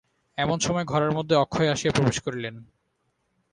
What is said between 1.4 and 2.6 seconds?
অক্ষয় আসিয়া প্রবেশ করিলেন।